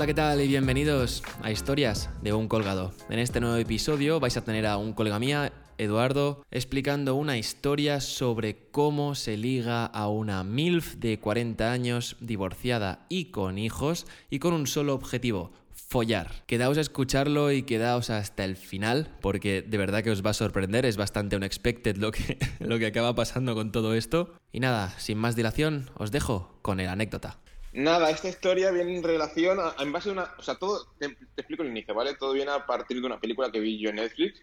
Hola, 0.00 0.06
¿qué 0.06 0.14
tal? 0.14 0.40
Y 0.40 0.48
bienvenidos 0.48 1.22
a 1.42 1.50
Historias 1.50 2.08
de 2.22 2.32
un 2.32 2.48
colgado. 2.48 2.94
En 3.10 3.18
este 3.18 3.38
nuevo 3.38 3.56
episodio 3.56 4.18
vais 4.18 4.34
a 4.38 4.42
tener 4.42 4.64
a 4.64 4.78
un 4.78 4.94
colega 4.94 5.18
mía, 5.18 5.52
Eduardo, 5.76 6.42
explicando 6.50 7.16
una 7.16 7.36
historia 7.36 8.00
sobre 8.00 8.56
cómo 8.70 9.14
se 9.14 9.36
liga 9.36 9.84
a 9.84 10.08
una 10.08 10.42
MILF 10.42 10.94
de 10.94 11.18
40 11.18 11.70
años, 11.70 12.16
divorciada 12.18 13.04
y 13.10 13.26
con 13.26 13.58
hijos, 13.58 14.06
y 14.30 14.38
con 14.38 14.54
un 14.54 14.66
solo 14.66 14.94
objetivo, 14.94 15.52
follar. 15.70 16.30
Quedaos 16.46 16.78
a 16.78 16.80
escucharlo 16.80 17.52
y 17.52 17.64
quedaos 17.64 18.08
hasta 18.08 18.46
el 18.46 18.56
final, 18.56 19.14
porque 19.20 19.60
de 19.60 19.76
verdad 19.76 20.02
que 20.02 20.12
os 20.12 20.24
va 20.24 20.30
a 20.30 20.32
sorprender, 20.32 20.86
es 20.86 20.96
bastante 20.96 21.36
unexpected 21.36 21.98
lo 21.98 22.10
que, 22.10 22.38
lo 22.58 22.78
que 22.78 22.86
acaba 22.86 23.14
pasando 23.14 23.54
con 23.54 23.70
todo 23.70 23.92
esto. 23.92 24.32
Y 24.50 24.60
nada, 24.60 24.98
sin 24.98 25.18
más 25.18 25.36
dilación, 25.36 25.90
os 25.94 26.10
dejo 26.10 26.58
con 26.62 26.80
el 26.80 26.88
anécdota. 26.88 27.38
Nada, 27.72 28.10
esta 28.10 28.28
historia 28.28 28.70
viene 28.72 28.96
en 28.96 29.02
relación 29.02 29.58
a, 29.60 29.74
en 29.78 29.92
base 29.92 30.08
a 30.08 30.12
una, 30.12 30.34
o 30.38 30.42
sea, 30.42 30.56
todo, 30.56 30.92
te, 30.98 31.08
te 31.08 31.40
explico 31.42 31.62
el 31.62 31.68
inicio, 31.70 31.94
¿vale? 31.94 32.14
Todo 32.16 32.32
viene 32.32 32.50
a 32.50 32.66
partir 32.66 33.00
de 33.00 33.06
una 33.06 33.20
película 33.20 33.50
que 33.50 33.60
vi 33.60 33.78
yo 33.80 33.90
en 33.90 33.96
Netflix, 33.96 34.40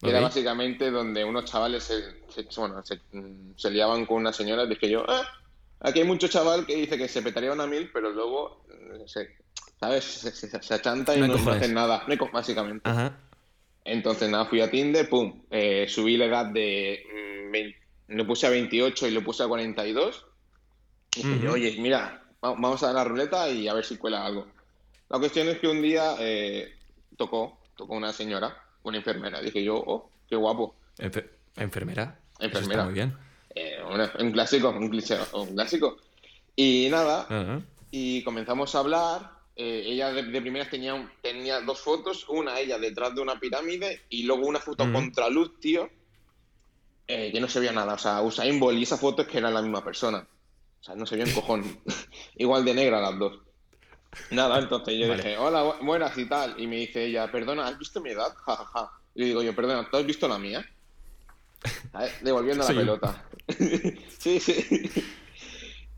que 0.00 0.10
era 0.10 0.20
básicamente 0.20 0.90
donde 0.90 1.24
unos 1.24 1.46
chavales 1.46 1.84
se, 1.84 2.22
se- 2.28 2.60
bueno, 2.60 2.84
se, 2.84 2.96
mm, 3.12 3.54
se 3.56 3.70
liaban 3.70 4.04
con 4.04 4.18
una 4.18 4.32
señora, 4.32 4.66
dije 4.66 4.90
yo, 4.90 5.04
ah, 5.08 5.26
aquí 5.80 6.00
hay 6.00 6.06
mucho 6.06 6.28
chaval 6.28 6.66
que 6.66 6.76
dice 6.76 6.98
que 6.98 7.08
se 7.08 7.22
petaría 7.22 7.52
una 7.52 7.66
mil, 7.66 7.90
pero 7.92 8.10
luego, 8.10 8.64
mm, 8.68 9.06
se, 9.06 9.28
¿sabes? 9.80 10.04
Se, 10.04 10.74
achanta 10.74 11.16
y 11.16 11.20
No 11.20 11.28
no, 11.28 11.50
hacen 11.50 11.72
nada, 11.72 12.04
no 12.06 12.30
básicamente. 12.32 12.88
Ajá. 12.88 13.18
Entonces, 13.84 14.28
nada, 14.28 14.44
fui 14.44 14.60
a 14.60 14.70
Tinder, 14.70 15.08
pum, 15.08 15.44
eh, 15.50 15.86
subí 15.88 16.16
la 16.18 16.26
edad 16.26 16.46
de. 16.46 17.02
mm, 17.48 17.52
20 17.52 17.78
lo 18.08 18.26
puse 18.26 18.46
a 18.46 18.50
28 18.50 19.06
y 19.06 19.10
lo 19.10 19.22
puse 19.22 19.42
a 19.42 19.48
42. 19.48 20.26
Dije, 21.14 21.48
oye, 21.48 21.76
mira, 21.78 22.22
va- 22.44 22.52
vamos 22.52 22.82
a 22.82 22.92
la 22.92 23.04
ruleta 23.04 23.48
y 23.50 23.66
a 23.68 23.74
ver 23.74 23.84
si 23.84 23.96
cuela 23.96 24.24
algo. 24.24 24.46
La 25.08 25.18
cuestión 25.18 25.48
es 25.48 25.58
que 25.58 25.68
un 25.68 25.82
día 25.82 26.16
eh, 26.18 26.74
tocó, 27.16 27.60
tocó 27.76 27.94
una 27.94 28.12
señora, 28.12 28.56
una 28.82 28.98
enfermera. 28.98 29.40
Dije 29.40 29.62
yo, 29.64 29.76
oh, 29.76 30.10
qué 30.28 30.36
guapo. 30.36 30.76
Enfer- 30.98 31.30
enfermera. 31.56 32.18
Enfermera. 32.38 32.72
está 32.82 32.84
muy 32.84 32.94
bien. 32.94 33.16
Eh, 33.54 33.78
un 34.20 34.32
clásico, 34.32 34.68
un, 34.70 34.88
cliché, 34.90 35.16
un 35.32 35.54
clásico. 35.54 35.96
Y 36.54 36.88
nada, 36.90 37.22
Ajá. 37.28 37.60
y 37.90 38.22
comenzamos 38.22 38.74
a 38.74 38.78
hablar. 38.80 39.38
eh, 39.60 39.82
ella 39.86 40.12
de, 40.12 40.22
de 40.22 40.40
primeras 40.40 40.70
tenía, 40.70 40.94
un- 40.94 41.10
tenía 41.20 41.60
dos 41.62 41.80
fotos, 41.80 42.28
una 42.28 42.60
ella 42.60 42.78
detrás 42.78 43.12
de 43.16 43.20
una 43.22 43.40
pirámide 43.40 44.02
y 44.08 44.22
luego 44.22 44.46
una 44.46 44.60
foto 44.60 44.84
Ujú. 44.84 44.92
contra 44.92 45.28
luz, 45.28 45.58
tío, 45.58 45.90
eh, 47.08 47.32
que 47.32 47.40
no 47.40 47.48
se 47.48 47.58
veía 47.58 47.72
nada. 47.72 47.94
O 47.94 47.98
sea, 47.98 48.22
Usain 48.22 48.60
Bolt 48.60 48.78
y 48.78 48.82
esa 48.84 48.96
foto 48.98 49.22
es 49.22 49.28
que 49.28 49.38
eran 49.38 49.54
la 49.54 49.62
misma 49.62 49.82
persona. 49.82 50.24
O 50.80 50.84
sea, 50.84 50.94
no 50.94 51.06
se 51.06 51.16
veía 51.16 51.26
un 51.28 51.34
cojón. 51.34 51.80
Igual 52.36 52.64
de 52.64 52.74
negra 52.74 53.00
las 53.00 53.18
dos. 53.18 53.38
Nada, 54.30 54.58
entonces 54.58 54.94
yo 54.98 55.08
Vale. 55.08 55.22
dije, 55.22 55.38
hola, 55.38 55.64
bu- 55.64 55.84
buenas 55.84 56.16
y 56.16 56.26
tal. 56.26 56.58
Y 56.58 56.66
me 56.66 56.76
dice 56.76 57.04
ella, 57.04 57.30
perdona, 57.30 57.66
¿has 57.66 57.78
visto 57.78 58.00
mi 58.00 58.10
edad? 58.10 58.34
Ja, 58.46 58.56
ja, 58.56 58.64
ja. 58.64 58.92
Y 59.14 59.20
le 59.20 59.26
digo 59.26 59.42
yo, 59.42 59.54
perdona, 59.54 59.88
¿tú 59.90 59.96
has 59.96 60.06
visto 60.06 60.26
la 60.28 60.38
mía? 60.38 60.64
Devolviendo 62.22 62.62
la 62.62 62.68
pelota. 62.74 63.24
sí, 64.18 64.40
sí. 64.40 64.90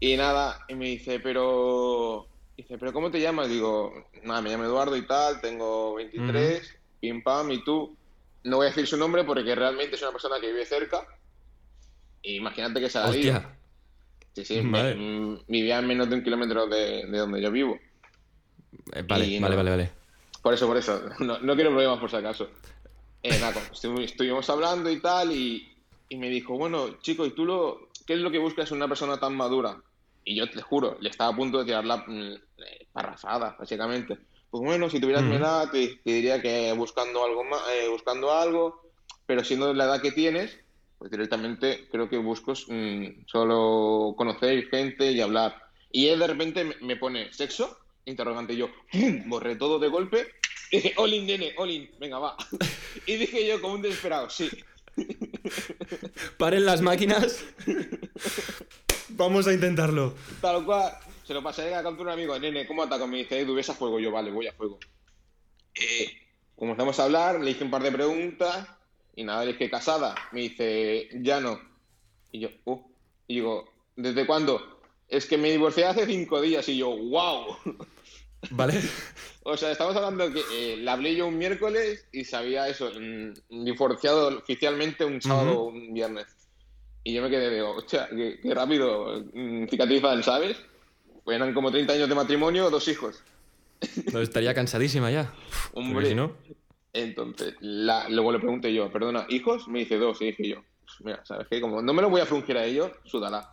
Y 0.00 0.16
nada, 0.16 0.64
y 0.68 0.74
me 0.74 0.86
dice, 0.86 1.20
pero. 1.20 2.26
Dice, 2.56 2.78
¿pero 2.78 2.92
cómo 2.92 3.10
te 3.10 3.20
llamas? 3.20 3.48
Digo, 3.48 4.08
nada, 4.22 4.40
me 4.42 4.50
llamo 4.50 4.64
Eduardo 4.64 4.96
y 4.96 5.06
tal, 5.06 5.40
tengo 5.40 5.94
23, 5.94 6.76
pim 7.00 7.22
pam, 7.22 7.50
y 7.52 7.62
tú. 7.64 7.96
No 8.44 8.56
voy 8.56 8.66
a 8.66 8.70
decir 8.70 8.86
su 8.86 8.96
nombre 8.96 9.24
porque 9.24 9.54
realmente 9.54 9.96
es 9.96 10.02
una 10.02 10.12
persona 10.12 10.40
que 10.40 10.46
vive 10.46 10.64
cerca. 10.64 11.06
Imagínate 12.22 12.80
que 12.80 12.86
ido. 12.86 13.04
Hostia. 13.10 13.56
Sí, 14.34 14.44
sí, 14.44 14.60
Vale. 14.62 14.94
me- 14.94 15.38
vivía 15.48 15.78
a 15.78 15.82
menos 15.82 16.08
de 16.08 16.16
un 16.16 16.22
kilómetro 16.22 16.66
de, 16.66 17.06
de 17.06 17.18
donde 17.18 17.42
yo 17.42 17.50
vivo. 17.50 17.78
Eh, 18.92 19.02
vale, 19.06 19.26
Y 19.26 19.40
vale, 19.40 19.50
no. 19.50 19.56
vale, 19.56 19.70
vale. 19.70 19.90
Por 20.42 20.54
eso, 20.54 20.66
por 20.66 20.76
eso. 20.76 21.02
No, 21.20 21.38
no 21.40 21.54
quiero 21.54 21.70
problemas 21.70 21.98
por 21.98 22.10
si 22.10 22.16
acaso. 22.16 22.48
Eh, 23.22 23.38
nada, 23.38 23.60
estuvimos 24.04 24.48
hablando 24.48 24.90
y 24.90 25.00
tal, 25.00 25.32
y, 25.32 25.84
y 26.08 26.16
me 26.16 26.30
dijo, 26.30 26.56
bueno, 26.56 27.00
chico, 27.00 27.26
¿y 27.26 27.30
tú 27.34 27.44
lo, 27.44 27.88
qué 28.06 28.14
es 28.14 28.20
lo 28.20 28.30
que 28.30 28.38
buscas 28.38 28.70
en 28.70 28.78
una 28.78 28.88
persona 28.88 29.18
tan 29.18 29.36
madura? 29.36 29.82
Y 30.24 30.36
yo 30.36 30.48
te 30.50 30.62
juro, 30.62 30.96
le 31.00 31.08
estaba 31.10 31.32
a 31.32 31.36
punto 31.36 31.58
de 31.58 31.64
tirar 31.64 31.84
la 31.84 31.98
mm, 31.98 32.34
eh, 32.58 32.86
parrafada, 32.92 33.56
básicamente. 33.58 34.18
Pues 34.50 34.62
bueno, 34.64 34.88
si 34.90 35.00
tuvieras 35.00 35.24
mi 35.24 35.36
edad, 35.36 35.70
te, 35.70 35.96
te 36.04 36.10
diría 36.10 36.40
que 36.42 36.72
buscando 36.72 37.24
algo 37.24 37.44
más, 37.44 37.62
eh, 37.72 37.88
buscando 37.88 38.32
algo, 38.32 38.80
pero 39.26 39.44
siendo 39.44 39.72
la 39.74 39.84
edad 39.84 40.02
que 40.02 40.12
tienes, 40.12 40.58
pues 41.00 41.10
directamente 41.10 41.88
creo 41.90 42.10
que 42.10 42.18
busco 42.18 42.52
mm, 42.52 43.24
solo 43.24 44.14
conocer 44.18 44.68
gente 44.68 45.10
y 45.10 45.22
hablar. 45.22 45.56
Y 45.90 46.08
él 46.08 46.18
de 46.18 46.26
repente 46.26 46.62
me, 46.62 46.76
me 46.82 46.96
pone, 46.96 47.32
¿sexo? 47.32 47.78
Interrogante 48.04 48.52
y 48.52 48.58
yo, 48.58 48.68
¡pum! 48.92 49.22
borré 49.26 49.56
todo 49.56 49.78
de 49.80 49.88
golpe. 49.88 50.26
Y 50.72 50.76
dije, 50.76 50.94
Olin, 50.98 51.26
nene, 51.26 51.52
Olin, 51.56 51.90
venga, 51.98 52.18
va. 52.18 52.36
Y 53.06 53.16
dije 53.16 53.44
yo 53.44 53.60
como 53.60 53.74
un 53.74 53.82
desesperado, 53.82 54.28
sí. 54.28 54.48
Paren 56.38 56.66
las 56.66 56.82
máquinas. 56.82 57.44
Vamos 59.08 59.48
a 59.48 59.54
intentarlo. 59.54 60.14
Tal 60.40 60.64
cual. 60.64 60.92
Se 61.24 61.34
lo 61.34 61.42
pasé 61.42 61.74
a 61.74 61.82
captura 61.82 62.12
un 62.12 62.18
amigo, 62.18 62.38
nene, 62.38 62.66
¿cómo 62.66 62.82
ataco? 62.82 63.06
Me 63.06 63.18
dice, 63.18 63.40
Edu, 63.40 63.54
ves 63.54 63.70
a 63.70 63.74
fuego. 63.74 63.98
Yo, 63.98 64.12
vale, 64.12 64.30
voy 64.30 64.46
a 64.46 64.52
fuego. 64.52 64.78
Eh, 65.74 66.12
comenzamos 66.54 67.00
a 67.00 67.04
hablar, 67.04 67.40
le 67.40 67.50
hice 67.50 67.64
un 67.64 67.70
par 67.70 67.82
de 67.82 67.90
preguntas 67.90 68.68
y 69.20 69.24
nada, 69.24 69.44
le 69.44 69.52
dije, 69.52 69.68
¿casada? 69.68 70.14
Me 70.32 70.40
dice, 70.40 71.10
ya 71.20 71.40
no. 71.40 71.60
Y 72.32 72.40
yo, 72.40 72.48
uh. 72.64 72.80
Y 73.28 73.34
digo, 73.34 73.70
¿desde 73.94 74.26
cuándo? 74.26 74.80
Es 75.08 75.26
que 75.26 75.36
me 75.36 75.50
divorcié 75.50 75.84
hace 75.84 76.06
cinco 76.06 76.40
días 76.40 76.66
y 76.70 76.78
yo, 76.78 76.88
wow. 76.88 77.54
¿Vale? 78.52 78.80
O 79.42 79.58
sea, 79.58 79.72
estamos 79.72 79.94
hablando 79.94 80.32
que 80.32 80.40
eh, 80.54 80.78
la 80.78 80.94
hablé 80.94 81.14
yo 81.14 81.26
un 81.26 81.36
miércoles 81.36 82.06
y 82.12 82.24
sabía 82.24 82.66
eso, 82.66 82.90
mm, 82.98 83.64
divorciado 83.64 84.38
oficialmente 84.38 85.04
un 85.04 85.20
sábado 85.20 85.60
o 85.60 85.64
un 85.66 85.92
viernes. 85.92 86.26
Y 87.04 87.12
yo 87.12 87.20
me 87.20 87.28
quedé, 87.28 87.54
digo, 87.54 87.76
hostia, 87.76 88.08
qué, 88.08 88.40
qué 88.42 88.54
rápido 88.54 89.22
mm, 89.34 89.66
cicatrizan, 89.68 90.22
¿sabes? 90.22 90.56
Pues 91.24 91.36
eran 91.36 91.52
como 91.52 91.70
30 91.70 91.92
años 91.92 92.08
de 92.08 92.14
matrimonio, 92.14 92.70
dos 92.70 92.88
hijos. 92.88 93.22
No, 94.14 94.20
estaría 94.22 94.54
cansadísima 94.54 95.10
ya. 95.10 95.30
Hombre. 95.74 96.06
si 96.06 96.14
no. 96.14 96.34
Entonces, 96.92 97.54
la- 97.60 98.08
luego 98.08 98.32
le 98.32 98.38
pregunté 98.40 98.72
yo, 98.74 98.90
perdona, 98.90 99.26
¿hijos? 99.28 99.68
Me 99.68 99.80
dice 99.80 99.96
dos, 99.98 100.20
y 100.22 100.26
dije 100.26 100.48
yo, 100.48 100.64
mira, 101.04 101.24
¿sabes 101.24 101.46
qué? 101.48 101.60
Como 101.60 101.80
no 101.82 101.92
me 101.94 102.02
lo 102.02 102.10
voy 102.10 102.20
a 102.20 102.26
frungir 102.26 102.56
a 102.56 102.64
ellos, 102.64 102.90
súdala. 103.04 103.48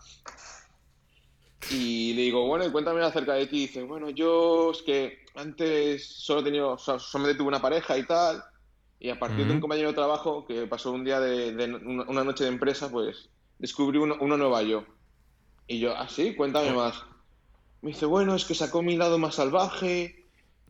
Y 1.69 2.13
le 2.13 2.21
digo, 2.23 2.47
bueno, 2.47 2.65
y 2.65 2.71
cuéntame 2.71 3.01
acerca 3.03 3.33
de 3.33 3.47
ti. 3.47 3.57
Y 3.57 3.67
dice, 3.67 3.83
bueno, 3.83 4.09
yo 4.09 4.71
es 4.71 4.81
que 4.83 5.19
antes 5.35 6.07
solo 6.23 6.41
he 6.41 6.43
tenido, 6.43 6.71
o 6.71 6.77
sea, 6.77 6.97
solamente 6.97 7.37
tuve 7.37 7.49
una 7.49 7.61
pareja 7.61 7.97
y 7.97 8.05
tal. 8.05 8.41
Y 8.99 9.09
a 9.09 9.19
partir 9.19 9.45
de 9.45 9.53
un 9.53 9.59
compañero 9.59 9.89
de 9.89 9.93
trabajo 9.95 10.45
que 10.45 10.65
pasó 10.65 10.91
un 10.91 11.03
día 11.03 11.19
de, 11.19 11.53
de 11.53 11.65
una, 11.75 12.23
noche 12.23 12.45
de 12.45 12.51
empresa, 12.51 12.89
pues 12.89 13.29
descubrí 13.59 13.97
uno- 13.99 14.17
una 14.21 14.37
nueva 14.37 14.63
yo. 14.63 14.85
Y 15.67 15.79
yo, 15.79 15.95
ah, 15.95 16.07
sí, 16.07 16.35
cuéntame 16.35 16.71
más. 16.73 17.03
Me 17.81 17.89
dice, 17.91 18.05
bueno, 18.05 18.33
es 18.35 18.45
que 18.45 18.55
sacó 18.55 18.81
mi 18.81 18.95
lado 18.95 19.17
más 19.19 19.35
salvaje. 19.35 20.16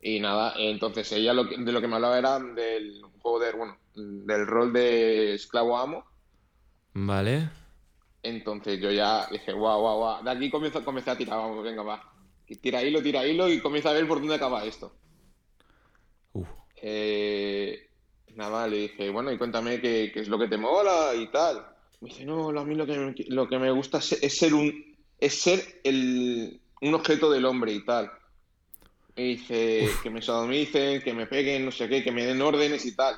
Y 0.02 0.19
nada, 0.19 0.53
entonces 0.58 1.12
ella 1.12 1.34
lo 1.34 1.50
que- 1.50 1.58
de 1.58 1.72
lo 1.72 1.81
que 1.81 1.88
me 1.88 1.96
hablaba 1.96 2.18
era 2.18 2.40
del 2.40 3.02
juego 3.19 3.40
de, 3.40 3.52
bueno, 3.53 3.78
del 3.96 4.46
rol 4.46 4.72
de 4.74 5.34
esclavo 5.34 5.78
amo. 5.78 6.06
Vale. 6.94 7.50
Entonces 8.24 8.80
yo 8.80 8.91
ya 8.91 9.28
dije, 9.31 9.53
guau, 9.53 9.81
guau, 9.81 9.97
guau. 9.97 10.24
De 10.24 10.31
aquí 10.31 10.50
comienzo, 10.50 10.84
comencé 10.84 11.12
a 11.12 11.18
tirar, 11.18 11.38
vamos, 11.38 11.63
venga, 11.63 11.84
va. 11.84 12.03
Tira 12.62 12.81
hilo, 12.84 13.02
tira 13.02 13.25
hilo 13.25 13.50
y 13.50 13.59
comienza 13.59 13.90
a 13.90 13.94
ver 13.94 14.08
por 14.08 14.19
dónde 14.19 14.35
acaba 14.35 14.66
esto. 14.66 14.96
Uf. 16.34 16.47
Eh, 16.81 17.90
nada, 18.35 18.68
le 18.68 18.78
dije, 18.78 19.09
bueno, 19.09 19.31
y 19.31 19.38
cuéntame 19.38 19.81
qué, 19.81 20.12
qué 20.14 20.22
es 20.22 20.28
lo 20.28 20.38
que 20.40 20.47
te 20.47 20.58
mola 20.58 21.14
y 21.16 21.28
tal. 21.28 21.66
Me 22.02 22.09
dice, 22.09 22.25
no, 22.25 22.50
a 22.50 22.66
mí 22.66 22.75
lo 22.75 22.85
que 22.85 22.97
me, 22.97 23.16
lo 23.29 23.47
que 23.47 23.58
me 23.59 23.72
gusta 23.72 23.97
es, 23.97 24.12
es 24.24 24.38
ser 24.38 24.53
un, 24.53 24.96
es 25.19 25.41
ser 25.41 25.59
el, 25.84 26.61
un 26.82 26.94
objeto 26.94 27.29
del 27.32 27.46
hombre 27.46 27.73
y 27.73 27.84
tal. 27.84 28.11
Me 29.17 29.23
dice 29.23 29.90
que 30.03 30.09
me 30.11 30.22
sodomicen, 30.22 31.02
que 31.02 31.11
me 31.14 31.25
peguen, 31.25 31.66
no 31.66 31.72
sé 31.72 31.90
qué, 31.90 32.03
que 32.03 32.11
me 32.11 32.23
den 32.25 32.41
órdenes 32.41 32.85
y 32.85 32.96
tal. 32.96 33.16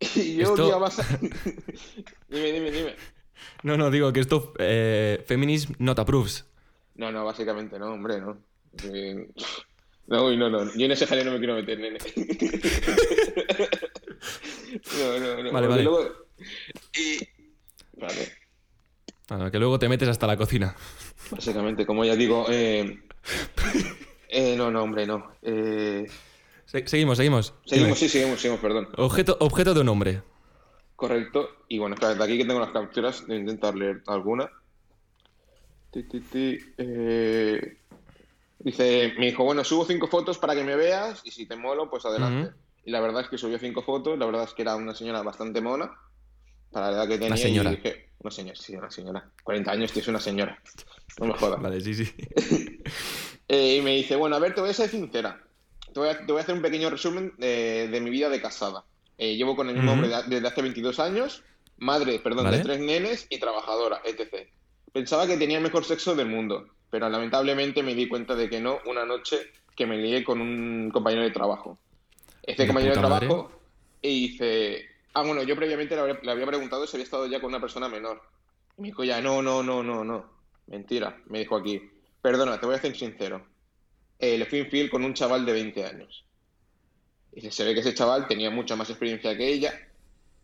Y 0.16 0.36
yo, 0.36 0.50
Esto- 0.50 0.62
un 0.64 0.68
día 0.70 0.78
más... 0.78 0.96
dime, 2.28 2.52
dime, 2.52 2.70
dime. 2.70 2.94
No, 3.62 3.76
no, 3.76 3.90
digo 3.90 4.12
que 4.12 4.20
esto. 4.20 4.52
Eh, 4.58 5.22
feminism 5.26 5.72
not 5.78 5.98
approves. 5.98 6.44
No, 6.96 7.10
no, 7.10 7.24
básicamente 7.24 7.78
no, 7.78 7.92
hombre, 7.92 8.20
no. 8.20 8.38
Eh, 8.84 9.28
No, 10.06 10.26
uy, 10.26 10.36
no, 10.36 10.50
no. 10.50 10.64
Yo 10.74 10.84
en 10.86 10.92
ese 10.92 11.06
jaleo 11.06 11.24
no 11.24 11.32
me 11.32 11.38
quiero 11.38 11.54
meter, 11.54 11.78
nene. 11.80 11.98
No, 14.98 15.18
no, 15.18 15.42
no. 15.42 15.52
Vale, 15.52 15.66
vale. 15.68 15.82
luego- 15.82 16.08
Y... 16.96 17.18
Vale. 18.00 18.32
Ah, 19.30 19.48
que 19.50 19.58
luego 19.58 19.78
te 19.78 19.88
metes 19.88 20.08
hasta 20.08 20.26
la 20.26 20.36
cocina. 20.36 20.74
Básicamente, 21.30 21.86
como 21.86 22.04
ya 22.04 22.14
digo, 22.16 22.46
eh... 22.50 23.00
eh, 24.34 24.54
no, 24.56 24.70
no, 24.70 24.82
hombre, 24.82 25.06
no. 25.06 25.32
Eh... 25.42 26.06
Se- 26.66 26.86
seguimos, 26.86 27.16
seguimos. 27.18 27.54
Seguimos, 27.64 27.98
sí, 27.98 28.08
seguimos, 28.08 28.40
seguimos, 28.40 28.60
perdón. 28.60 28.88
Objeto, 28.96 29.36
objeto 29.40 29.74
de 29.74 29.80
un 29.80 29.88
hombre. 29.88 30.22
Correcto. 30.96 31.48
Y 31.68 31.78
bueno, 31.78 31.94
espera, 31.94 32.14
de 32.14 32.24
aquí 32.24 32.38
que 32.38 32.44
tengo 32.44 32.60
las 32.60 32.70
capturas, 32.70 33.26
de 33.26 33.36
intentar 33.36 33.74
leer 33.74 34.02
alguna. 34.06 34.50
Ti, 35.90 36.02
ti, 36.04 36.20
ti, 36.20 36.58
eh, 36.78 37.78
Dice, 38.58 39.12
me 39.18 39.26
dijo, 39.26 39.44
bueno, 39.44 39.62
subo 39.62 39.84
cinco 39.84 40.06
fotos 40.08 40.38
para 40.38 40.54
que 40.54 40.64
me 40.64 40.74
veas 40.74 41.20
y 41.24 41.30
si 41.30 41.44
te 41.44 41.54
molo, 41.54 41.90
pues 41.90 42.06
adelante. 42.06 42.54
Y 42.86 42.90
la 42.90 43.00
verdad 43.00 43.22
es 43.22 43.28
que 43.28 43.36
subió 43.36 43.58
cinco 43.58 43.82
fotos, 43.82 44.18
la 44.18 44.24
verdad 44.26 44.44
es 44.44 44.54
que 44.54 44.62
era 44.62 44.74
una 44.76 44.94
señora 44.94 45.22
bastante 45.22 45.60
mona, 45.60 45.90
para 46.70 46.90
la 46.90 46.96
edad 46.96 47.08
que 47.08 47.18
tenía. 47.18 47.36
señora. 47.36 47.72
Y 47.72 47.76
dije, 47.76 48.08
una 48.20 48.30
señora, 48.30 48.56
sí, 48.58 48.74
una 48.74 48.90
señora. 48.90 49.30
40 49.42 49.70
años, 49.70 49.92
tío, 49.92 50.00
es 50.00 50.08
una 50.08 50.20
señora. 50.20 50.58
No 51.20 51.26
me 51.26 51.34
jodas. 51.34 51.60
Vale, 51.60 51.80
sí, 51.80 51.94
sí. 51.94 52.10
Eh, 53.48 53.76
y 53.76 53.82
me 53.82 53.94
dice, 53.96 54.16
bueno, 54.16 54.36
a 54.36 54.38
ver, 54.38 54.54
te 54.54 54.60
voy 54.60 54.70
a 54.70 54.74
ser 54.74 54.88
sincera. 54.88 55.40
Te 55.92 56.00
voy 56.00 56.08
a, 56.08 56.18
te 56.18 56.32
voy 56.32 56.38
a 56.40 56.42
hacer 56.42 56.54
un 56.54 56.62
pequeño 56.62 56.90
resumen 56.90 57.32
de, 57.38 57.88
de 57.88 58.00
mi 58.00 58.10
vida 58.10 58.28
de 58.28 58.40
casada. 58.40 58.84
Eh, 59.18 59.36
llevo 59.36 59.54
con 59.54 59.68
el 59.68 59.74
mismo 59.76 59.92
hombre 59.92 60.08
de- 60.08 60.22
desde 60.28 60.48
hace 60.48 60.62
22 60.62 60.98
años, 60.98 61.42
madre, 61.78 62.18
perdón, 62.18 62.44
Vale. 62.46 62.58
de 62.58 62.62
tres 62.64 62.80
nenes 62.80 63.26
y 63.30 63.38
trabajadora, 63.38 64.00
etc. 64.04 64.48
Pensaba 64.92 65.26
que 65.26 65.36
tenía 65.36 65.58
el 65.58 65.62
mejor 65.62 65.84
sexo 65.84 66.14
del 66.16 66.26
mundo, 66.28 66.66
pero 66.90 67.08
lamentablemente 67.08 67.82
me 67.82 67.94
di 67.94 68.08
cuenta 68.08 68.34
de 68.34 68.48
que 68.50 68.60
no 68.60 68.78
una 68.86 69.04
noche 69.04 69.38
que 69.76 69.86
me 69.86 69.98
lié 69.98 70.24
con 70.24 70.40
un 70.40 70.90
compañero 70.92 71.22
de 71.22 71.30
trabajo. 71.30 71.78
Este 72.42 72.66
compañero 72.66 72.94
de 72.94 73.00
trabajo 73.28 73.52
y 74.02 74.28
dice, 74.28 74.84
ah, 75.14 75.22
bueno, 75.22 75.42
yo 75.44 75.54
previamente 75.56 75.94
le 75.94 76.00
había, 76.02 76.18
le 76.22 76.30
había 76.30 76.46
preguntado 76.46 76.86
si 76.86 76.96
había 76.96 77.04
estado 77.04 77.26
ya 77.26 77.40
con 77.40 77.48
una 77.50 77.60
persona 77.60 77.88
menor. 77.88 78.20
Y 78.78 78.82
me 78.82 78.88
dijo 78.88 79.04
ya, 79.04 79.20
no, 79.20 79.42
no, 79.42 79.62
no, 79.62 79.82
no, 79.82 80.02
no. 80.04 80.26
Mentira, 80.66 81.20
me 81.26 81.38
dijo 81.40 81.56
aquí. 81.56 81.80
Perdona, 82.24 82.58
te 82.58 82.64
voy 82.64 82.74
a 82.76 82.80
ser 82.80 82.96
sincero. 82.96 83.46
Eh, 84.18 84.38
le 84.38 84.46
fui 84.46 84.60
infiel 84.60 84.88
con 84.88 85.04
un 85.04 85.12
chaval 85.12 85.44
de 85.44 85.52
20 85.52 85.84
años. 85.84 86.24
Y 87.34 87.50
se 87.50 87.64
ve 87.64 87.74
que 87.74 87.80
ese 87.80 87.92
chaval 87.92 88.26
tenía 88.26 88.48
mucha 88.48 88.76
más 88.76 88.88
experiencia 88.88 89.36
que 89.36 89.46
ella. 89.46 89.74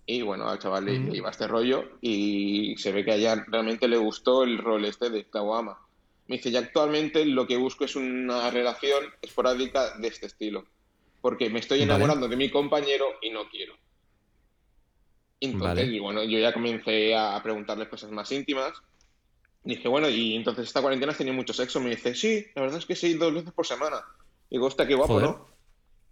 Y 0.05 0.21
bueno, 0.21 0.47
al 0.47 0.59
chaval 0.59 0.85
le, 0.85 0.99
Mm. 0.99 1.15
iba 1.15 1.31
este 1.31 1.49
rollo. 1.49 1.93
Y 2.03 2.77
se 2.77 2.93
ve 2.93 3.03
que 3.03 3.12
a 3.12 3.15
ella 3.15 3.43
realmente 3.47 3.88
le 3.88 3.97
gustó 3.97 4.43
el 4.43 4.59
rol 4.59 4.85
este 4.85 5.09
de 5.09 5.21
esclavo 5.21 5.56
ama. 5.56 5.79
Me 6.29 6.37
dice, 6.37 6.50
y 6.50 6.56
actualmente 6.56 7.25
lo 7.25 7.47
que 7.47 7.56
busco 7.56 7.87
es 7.87 7.97
una 7.97 8.50
relación 8.50 9.03
esporádica 9.23 9.97
de 9.97 10.09
este 10.09 10.27
estilo. 10.27 10.67
Porque 11.23 11.49
me 11.49 11.61
estoy 11.61 11.79
Vale. 11.79 11.93
enamorando 11.94 12.29
de 12.29 12.37
mi 12.37 12.50
compañero 12.50 13.06
y 13.23 13.31
no 13.31 13.49
quiero. 13.49 13.73
Entonces, 15.41 15.87
Vale. 15.87 15.97
y 15.97 15.99
bueno, 15.99 16.23
yo 16.25 16.38
ya 16.38 16.53
comencé 16.53 17.17
a 17.17 17.43
preguntarle 17.43 17.88
cosas 17.88 18.11
más 18.11 18.31
íntimas. 18.32 18.75
Dije, 19.62 19.89
bueno, 19.89 20.09
y 20.09 20.37
entonces 20.37 20.67
esta 20.69 20.81
cuarentena 20.81 21.12
has 21.12 21.19
tenido 21.19 21.35
mucho 21.37 21.53
sexo. 21.53 21.81
Me 21.81 21.91
dice, 21.91 22.15
sí, 22.15 22.47
la 22.55 22.62
verdad 22.62 22.79
es 22.79 22.87
que 22.87 22.97
sí, 22.97 23.15
dos 23.15 23.35
veces 23.35 23.53
por 23.53 23.67
semana. 23.67 24.03
Digo, 24.51 24.67
hostia, 24.67 24.87
qué 24.87 24.95
guapo, 24.95 25.15
Joder. 25.15 25.29
¿no? 25.29 25.49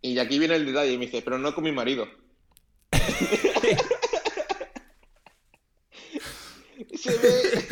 Y 0.02 0.18
aquí 0.18 0.38
viene 0.38 0.56
el 0.56 0.66
detalle. 0.66 0.92
Y 0.92 0.98
me 0.98 1.06
dice, 1.06 1.22
pero 1.22 1.38
no 1.38 1.54
con 1.54 1.64
mi 1.64 1.72
marido. 1.72 2.06
Se 6.94 7.10
ve 7.18 7.66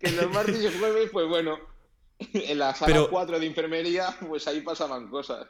que 0.00 0.10
los 0.12 0.30
martes 0.32 0.62
y 0.62 0.78
jueves, 0.78 1.10
pues 1.12 1.26
bueno, 1.28 1.58
en 2.18 2.58
la 2.58 2.74
sala 2.74 2.92
Pero- 2.92 3.10
4 3.10 3.38
de 3.40 3.46
enfermería, 3.46 4.16
pues 4.26 4.46
ahí 4.46 4.60
pasaban 4.60 5.08
cosas. 5.08 5.46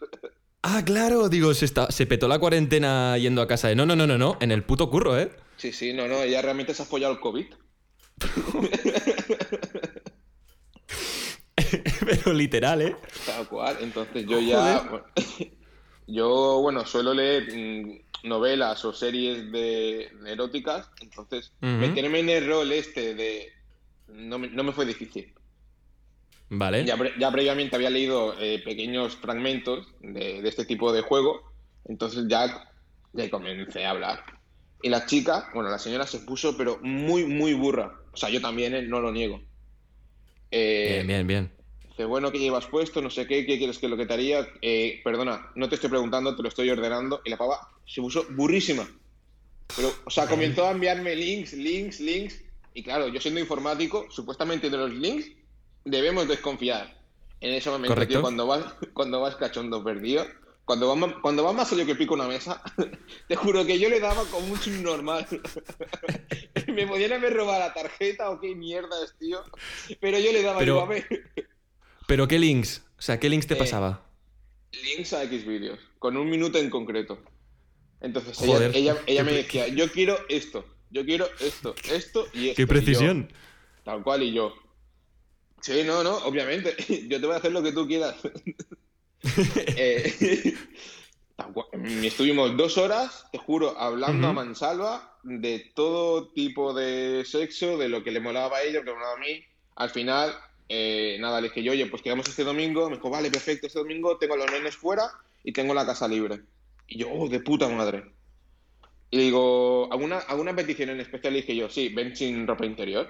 Ah, 0.63 0.83
claro, 0.85 1.29
digo, 1.29 1.53
se, 1.55 1.67
está, 1.67 1.91
se 1.91 2.07
petó 2.07 2.27
la 2.27 2.39
cuarentena 2.39 3.19
yendo 3.19 3.43
a 3.43 3.47
casa 3.49 3.69
de. 3.69 3.75
No, 3.77 3.85
no, 3.85 3.95
no, 3.95 4.07
no, 4.07 4.17
no, 4.17 4.39
en 4.41 4.51
el 4.51 4.63
puto 4.65 4.89
curro, 4.91 5.19
¿eh? 5.19 5.31
Sí, 5.59 5.73
sí, 5.73 5.93
no, 5.93 6.09
no, 6.09 6.23
ella 6.23 6.41
realmente 6.41 6.73
se 6.75 6.83
ha 6.83 6.87
follado 6.87 7.13
el 7.13 7.21
COVID. 7.21 7.47
Pero 12.07 12.33
literal, 12.33 12.83
¿eh? 12.83 12.97
Tal 13.25 13.49
cual. 13.49 13.77
Entonces 13.81 14.27
yo 14.27 14.41
ya. 14.41 14.85
Yo, 16.07 16.61
bueno, 16.61 16.85
suelo 16.85 17.15
leer 17.15 17.51
mm, 17.51 18.29
novelas 18.29 18.85
o 18.85 18.93
series 18.93 19.51
de 19.51 20.11
eróticas. 20.27 20.91
Entonces, 21.01 21.53
Ujú. 21.63 21.71
meterme 21.71 22.19
en 22.19 22.29
el 22.29 22.47
rol 22.47 22.73
este 22.73 23.15
de. 23.15 23.51
No 24.09 24.39
me, 24.39 24.49
no 24.49 24.65
me 24.65 24.73
fue 24.73 24.85
difícil. 24.85 25.33
Vale. 26.51 26.85
Ya, 26.85 26.99
ya 27.19 27.33
previamente 27.33 27.75
había 27.75 27.89
leído 27.89 28.39
eh, 28.39 28.61
pequeños 28.63 29.17
fragmentos 29.17 29.89
de, 30.01 30.43
de 30.43 30.49
este 30.49 30.67
tipo 30.67 30.93
de 30.93 31.01
juego. 31.01 31.41
Entonces 31.87 32.27
ya 32.29 32.69
le 33.15 33.31
comencé 33.31 33.87
a 33.87 33.91
hablar. 33.91 34.23
Y 34.83 34.91
la 34.91 35.07
chica, 35.07 35.49
bueno, 35.55 35.71
la 35.71 35.79
señora 35.79 36.07
se 36.07 36.21
puso, 36.21 36.55
pero 36.57 36.79
muy, 36.83 37.25
muy 37.25 37.55
burra. 37.55 37.99
O 38.13 38.17
sea, 38.17 38.29
yo 38.29 38.43
también, 38.43 38.75
eh, 38.75 38.83
no 38.83 39.01
lo 39.01 39.11
niego. 39.11 39.41
Eh, 40.51 41.03
Bien, 41.03 41.07
bien, 41.07 41.27
bien. 41.27 41.64
Dice, 41.97 42.07
bueno, 42.07 42.33
¿qué 42.33 42.41
llevas 42.41 42.67
puesto? 42.67 43.01
No 43.01 43.09
sé 43.09 43.27
qué, 43.29 43.47
¿qué 43.47 43.57
quieres 43.57 43.79
que 43.79 43.87
lo 43.89 43.97
que 43.97 44.05
te 44.07 44.15
haría? 44.15 44.49
Eh, 44.63 45.01
perdona, 45.05 45.51
no 45.55 45.69
te 45.69 45.77
estoy 45.77 45.91
preguntando, 45.91 46.35
te 46.35 46.43
lo 46.43 46.49
estoy 46.49 46.69
ordenando. 46.71 47.21
Y 47.25 47.31
la 47.31 47.37
pava 47.37 47.69
se 47.87 48.01
puso 48.01 48.27
burrísima. 48.31 48.89
Pero, 49.77 49.93
o 50.05 50.11
sea, 50.11 50.27
comenzó 50.27 50.67
a 50.67 50.73
enviarme 50.73 51.15
links, 51.15 51.53
links, 51.53 52.01
links. 52.01 52.43
Y 52.75 52.83
claro, 52.83 53.07
yo 53.09 53.21
siendo 53.21 53.39
informático, 53.39 54.07
supuestamente 54.11 54.69
de 54.71 54.77
los 54.77 54.91
links 54.93 55.29
debemos 55.85 56.27
desconfiar. 56.27 56.99
En 57.41 57.53
ese 57.55 57.71
momento, 57.71 58.05
tío, 58.07 58.21
cuando 58.23 58.47
vas, 58.47 58.65
cuando 58.93 59.21
vas 59.21 59.37
cachondo 59.37 59.85
perdido, 59.85 60.27
cuando 60.65 60.89
vas, 60.89 60.97
ma- 60.99 61.21
cuando 61.21 61.45
vas 61.45 61.55
más 61.55 61.73
allá 61.73 61.85
que 61.87 61.95
pico 61.95 62.15
una 62.15 62.27
mesa, 62.27 62.61
te 63.29 63.37
juro 63.37 63.65
que 63.65 63.79
yo 63.79 63.89
le 63.89 64.01
daba 64.01 64.25
como 64.25 64.49
un 64.53 64.59
subnormal. 64.59 65.27
Me 66.69 66.87
podían 66.87 67.13
haber 67.13 67.35
robado 67.35 67.61
la 67.61 67.73
tarjeta 67.75 68.31
o 68.31 68.41
qué 68.41 68.55
mierdas, 68.55 69.15
tío. 69.19 69.43
Pero 70.01 70.19
yo 70.19 70.33
le 70.33 70.43
daba, 70.43 70.59
Pero- 70.59 70.75
digo, 70.75 70.85
a 70.85 70.89
ver, 70.89 71.07
Pero 72.07 72.29
¿qué 72.29 72.39
links? 72.39 72.83
O 72.99 73.03
sea, 73.03 73.19
¿qué 73.19 73.29
links 73.29 73.47
te 73.47 73.55
Eh, 73.55 73.59
pasaba? 73.59 74.03
links 74.97 75.13
a 75.13 75.23
X 75.25 75.47
vídeos, 75.47 75.79
con 75.99 76.17
un 76.17 76.29
minuto 76.29 76.59
en 76.59 76.69
concreto. 76.71 77.19
Entonces 78.01 78.37
Joder, 78.37 78.71
ella, 78.75 78.93
ella, 78.93 79.03
ella 79.07 79.25
me 79.25 79.33
decía, 79.33 79.69
yo 79.69 79.91
quiero 79.91 80.19
esto, 80.29 80.65
yo 80.91 81.05
quiero 81.05 81.27
esto, 81.41 81.75
esto 81.91 82.27
y 82.33 82.49
esto. 82.51 82.57
¡Qué 82.57 82.63
Y 82.63 82.65
yo, 82.65 82.67
precisión! 82.67 83.33
tal 83.85 84.03
cual, 84.03 84.23
y 84.23 84.33
yo. 84.33 84.53
Sí, 85.61 85.83
no, 85.85 86.03
no, 86.03 86.17
obviamente. 86.19 86.75
Yo 87.09 87.19
te 87.21 87.27
voy 87.27 87.35
a 87.35 87.39
hacer 87.39 87.53
lo 87.53 87.63
que 87.63 87.73
tú 87.73 87.87
quieras. 87.87 88.17
Eh. 89.77 90.55
Mm, 91.73 92.05
Estuvimos 92.05 92.57
dos 92.57 92.79
horas, 92.79 93.27
te 93.33 93.39
juro, 93.39 93.77
hablando 93.77 94.29
a 94.29 94.33
mansalva 94.33 95.19
de 95.25 95.73
todo 95.75 96.29
tipo 96.29 96.73
de 96.73 97.25
sexo, 97.27 97.77
de 97.77 97.89
lo 97.89 98.05
que 98.05 98.13
le 98.13 98.21
molaba 98.21 98.59
a 98.59 98.63
ella, 98.63 98.79
lo 98.79 98.85
que 98.85 98.91
le 98.91 98.97
molaba 98.97 99.15
a 99.17 99.19
mí. 99.19 99.43
Al 99.75 99.91
final, 99.91 100.33
eh, 100.69 101.17
nada, 101.21 101.41
le 101.41 101.49
dije 101.49 101.63
yo, 101.63 101.73
oye, 101.73 101.87
pues 101.87 102.03
quedamos 102.03 102.29
este 102.29 102.45
domingo. 102.45 102.89
Me 102.89 102.97
dijo, 102.97 103.11
vale, 103.11 103.31
perfecto, 103.31 103.67
este 103.67 103.79
domingo 103.79 104.17
tengo 104.19 104.35
a 104.35 104.39
los 104.39 104.51
nenes 104.51 104.77
fuera 104.77 105.11
y 105.43 105.53
tengo 105.53 105.75
la 105.75 105.87
casa 105.87 106.09
libre. 106.09 106.41
Y 106.87 106.99
yo, 106.99 107.11
oh, 107.11 107.29
de 107.29 107.41
puta 107.41 107.69
madre. 107.69 108.05
Y 109.11 109.19
le 109.19 109.23
digo, 109.25 109.89
¿alguna, 109.93 110.19
¿alguna 110.19 110.57
petición 110.57 110.91
en 110.91 111.01
especial? 111.01 111.33
Le 111.33 111.41
dije 111.41 111.57
yo, 111.57 111.69
sí, 111.69 111.89
ven 111.91 112.17
sin 112.17 112.47
ropa 112.47 112.67
interior. 112.67 113.09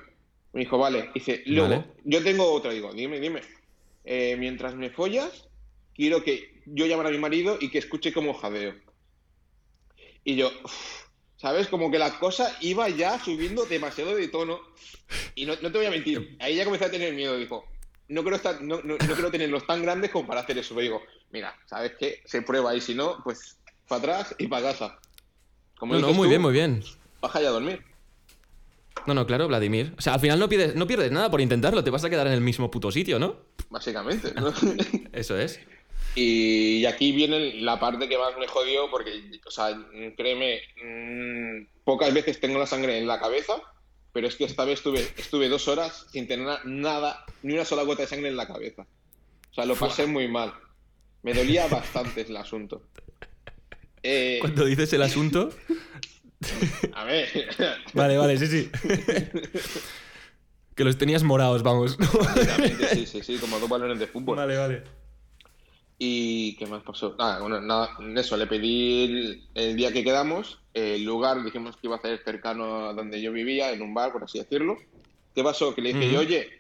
Me 0.53 0.61
dijo, 0.61 0.79
vale. 0.79 1.11
Dice, 1.15 1.43
luego, 1.47 1.69
Vale. 1.69 1.85
yo 2.05 2.23
tengo 2.23 2.53
otra. 2.53 2.73
Digo, 2.73 2.93
dime, 2.93 3.19
dime. 3.19 3.41
Eh, 4.05 4.37
mientras 4.39 4.75
me 4.77 4.91
follas, 4.91 5.49
quiero 5.94 6.23
que 6.23 6.63
yo 6.67 6.87
llamara 6.87 7.08
a 7.08 7.13
mi 7.13 7.19
marido 7.19 7.56
y 7.61 7.70
que 7.70 7.79
escuche 7.79 8.13
como 8.13 8.34
jadeo. 8.34 8.75
Y 10.25 10.37
yo, 10.37 10.51
uf, 10.65 11.04
¿sabes? 11.36 11.69
Como 11.69 11.91
que 11.91 11.98
la 11.98 12.19
cosa 12.19 12.56
iba 12.60 12.88
ya 12.88 13.19
subiendo 13.19 13.64
demasiado 13.64 14.14
de 14.14 14.29
tono. 14.29 14.60
Y 15.34 15.46
no, 15.46 15.55
no 15.60 15.70
te 15.70 15.79
voy 15.79 15.86
a 15.86 15.91
mentir, 15.91 16.36
ahí 16.41 16.56
ya 16.56 16.64
comencé 16.64 16.86
a 16.86 16.91
tener 16.91 17.12
miedo. 17.14 17.36
Dijo, 17.36 17.64
no 18.08 18.22
quiero, 18.22 18.36
estar, 18.36 18.62
no, 18.62 18.81
no, 18.82 18.94
no 18.94 19.14
quiero 19.14 19.31
tenerlos 19.31 19.67
tan 19.67 19.82
grandes 19.82 20.10
como 20.10 20.26
para 20.26 20.41
hacer 20.41 20.58
eso. 20.58 20.74
Pero 20.74 20.82
digo, 20.82 21.03
mira, 21.31 21.55
¿sabes 21.67 21.93
qué? 21.98 22.22
Se 22.24 22.43
prueba 22.43 22.74
y 22.74 22.81
si 22.81 22.94
no, 22.94 23.22
pues 23.22 23.58
para 23.88 23.98
atrás 24.00 24.34
y 24.38 24.46
para 24.46 24.72
casa. 24.72 24.98
Como 25.79 25.94
No, 25.94 26.00
no, 26.00 26.08
muy 26.08 26.26
tú, 26.26 26.31
bien, 26.31 26.43
muy 26.43 26.53
bien. 26.53 26.82
Baja 27.20 27.41
ya 27.41 27.48
a 27.48 27.53
dormir. 27.53 27.82
No, 29.06 29.12
no, 29.12 29.26
claro, 29.26 29.48
Vladimir. 29.48 29.93
O 29.98 30.00
sea, 30.00 30.14
al 30.14 30.20
final 30.20 30.38
no 30.38 30.48
pierdes, 30.48 30.74
no 30.74 30.86
pierdes 30.86 31.12
nada 31.12 31.31
por 31.31 31.41
intentarlo, 31.41 31.84
te 31.84 31.91
vas 31.91 32.05
a 32.05 32.10
quedar 32.10 32.26
en 32.26 32.32
el 32.32 32.41
mismo 32.41 32.70
puto 32.70 32.91
sitio, 32.91 33.19
¿no? 33.19 33.36
Básicamente, 33.69 34.32
¿no? 34.34 34.53
Eso 35.12 35.38
es. 35.38 35.60
Y 36.17 36.85
aquí 36.87 37.13
viene 37.13 37.55
la 37.61 37.81
parte 37.81 38.09
que 38.09 38.17
más 38.19 38.37
me 38.39 38.47
jodió, 38.47 38.89
porque, 38.91 39.41
o 39.44 39.51
sea, 39.51 39.77
créeme, 40.17 40.61
mm, 40.83 41.67
pocas 41.85 42.13
veces 42.15 42.41
tengo 42.41 42.59
la 42.59 42.67
sangre 42.67 42.99
en 42.99 43.06
la 43.06 43.19
cabeza, 43.19 43.55
pero 44.13 44.29
es 44.29 44.37
que 44.37 44.44
esta 44.44 44.65
vez 44.65 44.79
estuve, 44.79 45.01
estuve 45.17 45.49
dos 45.49 45.67
horas 45.67 46.06
sin 46.13 46.29
tener 46.29 46.47
na- 46.47 46.61
nada, 46.65 47.25
ni 47.43 47.55
una 47.55 47.65
sola 47.65 47.83
gota 47.83 48.03
de 48.03 48.09
sangre 48.09 48.29
en 48.29 48.37
la 48.37 48.47
cabeza. 48.47 48.87
O 49.51 49.55
sea, 49.55 49.67
lo 49.67 49.75
pasé 49.75 50.06
muy 50.06 50.29
mal. 50.29 50.53
Me 51.23 51.35
dolía 51.35 51.67
bastante 51.69 52.23
el 52.23 52.37
asunto. 52.37 52.83
Eh, 54.06 54.37
Cuando 54.43 54.67
dices 54.67 54.93
el 54.93 55.01
asunto. 55.03 55.49
a 56.93 57.05
ver, 57.05 57.27
Vale, 57.94 58.19
vale, 58.19 58.37
sí, 58.37 58.47
sí. 58.49 58.71
que 60.77 60.85
los 60.85 60.99
tenías 60.99 61.23
morados, 61.23 61.63
vamos. 61.63 61.97
sí, 62.93 63.06
sí, 63.06 63.23
sí, 63.23 63.39
como 63.39 63.59
dos 63.59 63.71
balones 63.71 63.99
de 63.99 64.06
fútbol. 64.06 64.37
vale, 64.37 64.59
vale. 64.59 64.83
¿Y 65.98 66.56
qué 66.56 66.67
más 66.67 66.82
pasó? 66.82 67.15
Ah, 67.19 67.39
bueno, 67.41 67.60
nada, 67.60 67.96
eso, 68.17 68.36
le 68.36 68.46
pedí 68.46 69.05
el, 69.05 69.48
el 69.55 69.77
día 69.77 69.93
que 69.93 70.03
quedamos, 70.03 70.58
el 70.72 71.05
lugar, 71.05 71.43
dijimos 71.44 71.77
que 71.77 71.86
iba 71.86 71.96
a 71.96 72.01
ser 72.01 72.20
cercano 72.24 72.89
a 72.89 72.93
donde 72.93 73.22
yo 73.22 73.32
vivía, 73.32 73.70
en 73.72 73.82
un 73.82 73.94
bar, 73.94 74.13
por 74.13 74.24
así 74.24 74.39
decirlo. 74.39 74.77
¿Qué 75.34 75.43
pasó? 75.43 75.74
Que 75.74 75.82
le 75.82 75.94
dije, 75.94 76.10
Ujú. 76.10 76.19
oye, 76.19 76.51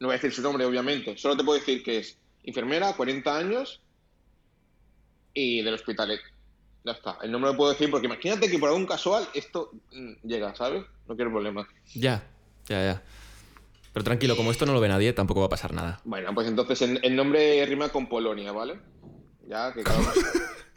no 0.00 0.08
voy 0.08 0.14
a 0.14 0.18
decir 0.18 0.32
su 0.32 0.42
nombre, 0.42 0.64
obviamente, 0.64 1.16
solo 1.16 1.36
te 1.36 1.44
puedo 1.44 1.58
decir 1.58 1.82
que 1.82 1.98
es 1.98 2.18
enfermera, 2.42 2.94
40 2.94 3.36
años 3.36 3.82
y 5.32 5.62
del 5.62 5.74
hospitalet. 5.74 6.20
Ya 6.84 6.92
está, 6.92 7.18
el 7.22 7.30
nombre 7.30 7.52
lo 7.52 7.56
puedo 7.56 7.70
decir 7.70 7.88
porque 7.88 8.06
imagínate 8.06 8.50
que 8.50 8.58
por 8.58 8.68
algún 8.68 8.86
casual 8.86 9.28
esto 9.34 9.70
mm, 9.92 10.26
llega, 10.26 10.54
¿sabes? 10.56 10.84
No 11.06 11.14
quiero 11.14 11.30
problemas. 11.30 11.68
Ya, 11.94 12.28
ya, 12.68 12.82
ya. 12.82 13.02
Pero 13.92 14.04
tranquilo, 14.04 14.36
como 14.36 14.50
esto 14.50 14.66
no 14.66 14.72
lo 14.72 14.80
ve 14.80 14.88
nadie, 14.88 15.12
tampoco 15.12 15.40
va 15.40 15.46
a 15.46 15.50
pasar 15.50 15.74
nada. 15.74 16.00
Bueno, 16.04 16.34
pues 16.34 16.48
entonces 16.48 16.82
el, 16.82 17.16
nombre 17.16 17.64
rima 17.66 17.90
con 17.90 18.08
Polonia, 18.08 18.52
¿vale? 18.52 18.80
Ya, 19.46 19.72
que 19.72 19.82
cada 19.82 19.98
uno, 20.00 20.10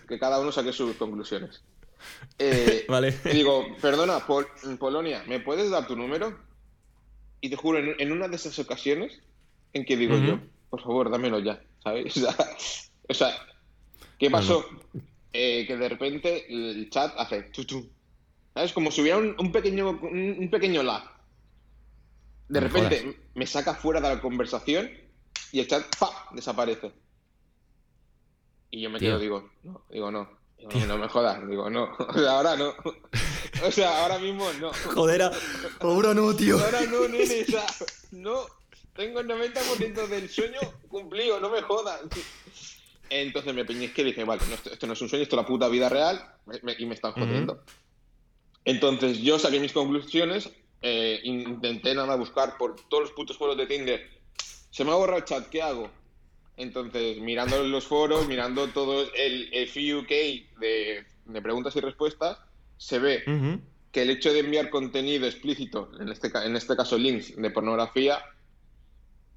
que 0.08 0.20
cada 0.20 0.40
uno 0.40 0.52
saque 0.52 0.74
sus 0.74 0.96
conclusiones. 0.96 1.62
Eh, 2.40 2.86
vale. 2.90 3.18
Digo, 3.32 3.66
perdona, 3.82 4.20
Polonia, 4.80 5.24
¿me 5.28 5.40
puedes 5.40 5.70
dar 5.70 5.88
tu 5.88 5.96
número? 5.96 6.38
Y 7.42 7.50
te 7.50 7.56
juro, 7.56 7.80
en, 7.80 8.12
una 8.12 8.28
de 8.28 8.36
esas 8.36 8.58
ocasiones 8.60 9.22
en 9.74 9.86
que 9.86 9.98
digo 9.98 10.18
yo, 10.18 10.40
por 10.70 10.82
favor, 10.82 11.10
dámelo 11.10 11.40
ya, 11.40 11.62
¿sabes? 11.84 12.16
O 13.08 13.14
sea, 13.14 13.30
¿qué 14.18 14.32
pasó? 14.32 14.66
Eh, 15.32 15.66
que 15.68 15.78
de 15.78 15.90
repente 15.90 16.46
el 16.50 16.90
chat 16.90 17.14
hace 17.18 17.52
¿Sabes? 18.56 18.74
Como 18.74 18.90
si 18.90 19.02
hubiera 19.02 19.18
un, 19.18 19.52
pequeño 19.52 19.92
un, 19.92 20.50
pequeño 20.50 20.82
lag. 20.82 21.04
De 22.48 22.60
repente 22.60 23.20
me 23.34 23.48
saca 23.48 23.74
fuera 23.74 24.00
de 24.00 24.16
la 24.16 24.22
conversación 24.22 24.90
y 25.52 25.60
el 25.60 25.68
chat 25.68 25.84
¡fa! 25.96 26.10
desaparece. 26.32 26.92
Y 28.72 28.82
yo 28.82 28.90
me 28.90 29.00
quedo, 29.00 29.18
digo, 29.20 29.50
no, 29.64 29.86
digo, 29.90 30.12
no. 30.12 30.30
no 30.88 30.98
me 30.98 31.08
jodas, 31.08 31.48
digo, 31.48 31.70
no. 31.70 31.96
O 31.98 32.14
sea, 32.20 32.32
ahora 32.32 32.56
no. 32.56 32.74
O 33.64 33.72
sea, 33.72 34.04
ahora 34.04 34.20
mismo 34.20 34.52
no. 34.60 34.72
Joder, 34.94 35.32
ahora 35.80 36.14
no, 36.14 36.36
tío. 36.36 36.60
Ahora 36.60 36.82
no, 36.82 37.08
nene, 37.08 37.42
o 37.42 37.46
sea, 37.46 37.66
no. 38.12 38.46
Tengo 38.96 39.20
el 39.20 39.28
90% 39.28 40.08
del 40.08 40.30
sueño 40.30 40.60
cumplido, 40.88 41.40
no 41.40 41.50
me 41.50 41.62
jodas. 41.62 42.02
Entonces 43.10 43.54
me 43.54 43.66
que 43.66 44.02
y 44.02 44.06
dije, 44.06 44.24
vale, 44.24 44.42
esto, 44.52 44.88
no 44.88 44.94
es 44.94 45.02
un 45.02 45.10
sueño, 45.10 45.24
esto 45.24 45.36
es 45.36 45.42
la 45.42 45.48
puta 45.48 45.68
vida 45.68 45.90
real 45.90 46.34
y 46.78 46.86
me 46.86 46.96
están 46.96 47.12
jodiendo. 47.12 47.64
Entonces 48.64 49.20
yo 49.20 49.38
saqué 49.38 49.60
mis 49.60 49.74
conclusiones, 49.74 50.50
eh, 50.88 51.20
intenté 51.24 51.96
nada 51.96 52.16
buscar 52.16 52.60
por 52.60 52.76
todos 52.90 53.06
los 53.06 53.12
putos 53.14 53.40
foros 53.40 53.58
de 53.58 53.66
Tinder. 53.66 54.08
Se 54.70 54.86
me 54.86 54.92
ha 54.92 54.96
borrado 54.96 55.18
el 55.18 55.26
chat, 55.26 55.50
¿qué 55.50 55.64
hago? 55.64 55.90
Entonces, 56.58 57.18
mirando 57.22 57.64
los 57.64 57.88
foros, 57.88 58.28
mirando 58.28 58.68
todo 58.68 59.04
el, 59.16 59.68
FUK 59.68 60.10
de, 60.60 61.04
de, 61.26 61.42
preguntas 61.42 61.76
y 61.76 61.80
respuestas, 61.80 62.38
se 62.78 63.00
ve 63.00 63.24
que 63.92 64.04
el 64.04 64.12
hecho 64.12 64.32
de 64.32 64.42
enviar 64.42 64.70
contenido 64.70 65.26
explícito, 65.26 65.90
en 66.00 66.10
este, 66.10 66.30
en 66.46 66.56
este 66.56 66.76
caso 66.76 67.00
links 67.00 67.36
de 67.36 67.50
pornografía, 67.50 68.20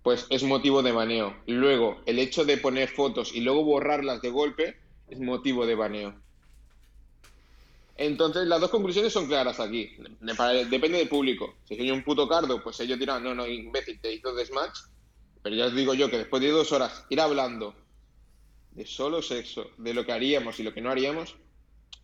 pues 0.02 0.26
es 0.28 0.42
motivo 0.42 0.82
de 0.82 0.92
baneo. 0.92 1.34
Luego, 1.46 2.02
el 2.04 2.18
hecho 2.18 2.44
de 2.44 2.58
poner 2.58 2.90
fotos 2.90 3.34
y 3.34 3.40
luego 3.40 3.64
borrarlas 3.64 4.20
de 4.20 4.28
golpe 4.28 4.76
es 5.08 5.18
motivo 5.18 5.64
de 5.64 5.76
baneo. 5.76 6.14
Entonces, 7.98 8.46
las 8.46 8.60
dos 8.60 8.70
conclusiones 8.70 9.12
son 9.12 9.26
claras 9.26 9.58
aquí. 9.58 9.90
Depende 10.20 10.98
del 10.98 11.08
público. 11.08 11.56
Si 11.64 11.76
soy 11.76 11.90
un 11.90 12.04
puto 12.04 12.28
cardo, 12.28 12.62
pues 12.62 12.78
ellos 12.78 12.96
dirán, 12.96 13.24
no, 13.24 13.34
no, 13.34 13.44
imbécil, 13.44 14.00
te 14.00 14.14
hizo 14.14 14.32
desmatch. 14.32 14.78
Pero 15.42 15.56
ya 15.56 15.66
os 15.66 15.74
digo 15.74 15.94
yo 15.94 16.08
que 16.08 16.18
después 16.18 16.40
de 16.40 16.50
dos 16.50 16.70
horas 16.70 17.04
ir 17.10 17.20
hablando 17.20 17.74
de 18.70 18.86
solo 18.86 19.20
sexo, 19.20 19.72
de 19.78 19.94
lo 19.94 20.06
que 20.06 20.12
haríamos 20.12 20.60
y 20.60 20.62
lo 20.62 20.72
que 20.72 20.80
no 20.80 20.90
haríamos, 20.90 21.34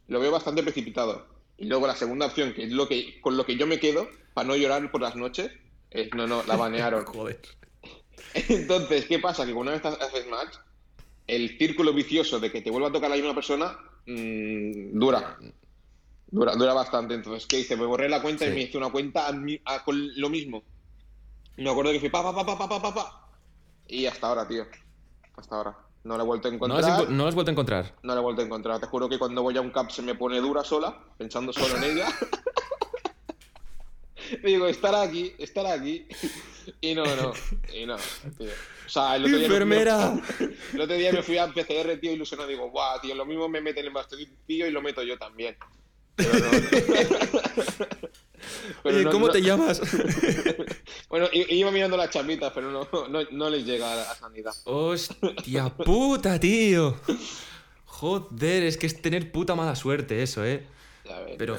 lo 0.09 0.19
veo 0.19 0.33
bastante 0.33 0.65
precipitado. 0.65 1.29
Y 1.57 1.67
luego 1.67 1.87
la 1.87 1.95
segunda 1.95 2.27
opción, 2.27 2.53
que 2.55 2.65
es 2.65 2.73
lo 2.73 2.89
que 2.89 3.21
con 3.21 3.37
lo 3.37 3.47
que 3.47 3.57
yo 3.57 3.69
me 3.69 3.79
quedo, 3.79 4.09
para 4.35 4.49
no 4.49 4.57
llorar 4.57 4.91
por 4.91 5.01
las 5.01 5.15
noches, 5.15 5.53
es, 5.91 6.13
no, 6.13 6.27
no, 6.27 6.43
la 6.43 6.57
banearon. 6.57 7.05
Joder. 7.07 7.41
Entonces, 8.35 9.07
¿qué 9.07 9.21
pasa? 9.21 9.47
Que 9.47 9.53
cuando 9.53 9.73
una 9.73 9.81
vez 9.81 10.01
haces 10.01 10.27
match, 10.27 10.57
el 11.29 11.57
círculo 11.57 11.93
vicioso 11.93 12.41
de 12.41 12.51
que 12.51 12.63
te 12.63 12.71
vuelva 12.71 12.89
a 12.89 12.93
tocar 12.93 13.11
la 13.11 13.17
misma 13.17 13.35
persona 13.35 13.79
mmm, 14.07 14.99
dura. 14.99 15.39
Dura, 16.27 16.57
dura 16.57 16.75
bastante. 16.75 17.15
Entonces, 17.15 17.47
¿qué 17.47 17.61
hice? 17.61 17.77
Me 17.77 17.87
borré 17.87 18.09
la 18.09 18.23
cuenta 18.23 18.47
y 18.47 18.51
me 18.51 18.63
hice 18.63 18.79
una 18.79 18.91
cuenta 18.91 19.31
con 19.85 20.21
lo 20.21 20.29
mismo. 20.29 20.63
Y 21.57 21.63
me 21.63 21.71
acuerdo 21.71 21.93
que 21.93 22.01
fui 22.01 22.09
pa, 22.09 22.23
pa, 22.23 22.35
pa, 22.35 22.45
pa, 22.45 22.69
pa, 22.69 22.83
pa, 22.83 22.95
pa. 22.95 23.31
Y 23.87 24.07
hasta 24.07 24.27
ahora, 24.27 24.49
tío. 24.49 24.65
Hasta 25.37 25.57
ahora. 25.57 25.79
No 26.05 26.19
la 26.19 26.23
he 26.23 26.27
vuelto 26.27 26.49
a 26.49 26.53
encontrar. 26.53 26.81
¿No 26.81 26.87
la 26.87 26.95
has, 27.29 27.35
vuelto 27.35 27.51
a 27.51 27.53
encontrar? 27.53 27.95
No 28.03 28.15
la 28.15 28.21
he 28.21 28.23
vuelto 28.23 28.43
a 28.43 28.45
encontrar. 28.45 28.81
Te 28.81 28.87
juro 28.87 29.09
que 29.09 29.19
cuando 29.19 29.43
voy 29.43 29.57
a 29.57 29.63
un 29.63 29.71
cap 29.71 29.91
se 29.91 30.03
me 30.03 30.15
pone 30.15 30.39
dura 30.39 30.63
sola, 30.63 30.99
pensando 31.17 31.53
solo 31.53 31.77
en 31.79 31.85
ella. 31.85 32.09
me 34.43 34.51
digo, 34.51 34.67
estará 34.67 35.03
aquí, 35.03 35.33
estará 35.39 35.73
aquí. 35.73 36.07
Y 36.81 36.95
no, 36.95 37.05
no. 37.05 37.33
Y 37.73 37.87
no, 37.87 37.97
tío. 38.37 38.51
O 38.87 38.89
sea, 38.89 39.17
el 39.17 39.25
otro 39.25 39.39
día. 39.39 39.47
¡Enfermera! 39.47 40.15
el 40.75 40.81
otro 40.81 40.97
día 40.97 41.13
me 41.13 41.23
fui 41.23 41.39
a 41.39 41.47
PCR, 41.47 41.99
tío, 41.99 42.13
ilusionado. 42.13 42.51
Digo, 42.51 42.71
guau, 42.71 43.01
tío, 43.01 43.15
lo 43.15 43.25
mismo 43.25 43.49
me 43.49 43.63
meten 43.63 43.87
en 43.87 43.97
el 43.97 44.29
tío, 44.47 44.67
y 44.67 44.71
lo 44.71 44.83
meto 44.83 45.03
yo 45.03 45.17
también. 45.17 45.57
Oye, 48.85 49.05
¿cómo 49.11 49.31
te 49.31 49.43
llamas? 49.43 49.81
bueno, 51.09 51.27
iba 51.33 51.71
mirando 51.71 51.97
las 51.97 52.11
chamitas, 52.11 52.53
pero 52.55 52.71
no, 52.71 52.87
no, 53.31 53.51
les 53.51 53.65
llega 53.65 54.11
a 54.11 54.15
sanidad. 54.15 54.53
Hostia 54.65 55.71
puta, 55.71 56.39
tío. 56.39 56.97
Joder, 57.87 58.65
es 58.65 58.77
que 58.77 58.87
es 58.87 59.01
tener 59.01 59.33
puta 59.33 59.55
mala 59.55 59.75
suerte 59.75 60.23
eso, 60.23 60.45
¿eh? 60.45 60.67
pero... 61.39 61.57